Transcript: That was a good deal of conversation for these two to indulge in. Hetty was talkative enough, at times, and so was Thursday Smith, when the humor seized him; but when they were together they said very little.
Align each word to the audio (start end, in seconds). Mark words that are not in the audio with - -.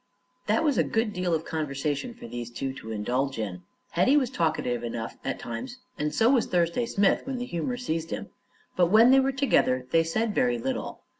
That 0.47 0.63
was 0.63 0.79
a 0.79 0.83
good 0.83 1.13
deal 1.13 1.31
of 1.35 1.45
conversation 1.45 2.15
for 2.15 2.27
these 2.27 2.49
two 2.49 2.73
to 2.73 2.89
indulge 2.91 3.37
in. 3.37 3.61
Hetty 3.91 4.17
was 4.17 4.31
talkative 4.31 4.83
enough, 4.83 5.15
at 5.23 5.37
times, 5.37 5.77
and 5.95 6.11
so 6.11 6.27
was 6.31 6.47
Thursday 6.47 6.87
Smith, 6.87 7.21
when 7.27 7.37
the 7.37 7.45
humor 7.45 7.77
seized 7.77 8.09
him; 8.09 8.31
but 8.75 8.87
when 8.87 9.11
they 9.11 9.19
were 9.19 9.31
together 9.31 9.85
they 9.91 10.03
said 10.03 10.33
very 10.33 10.57
little. 10.57 11.01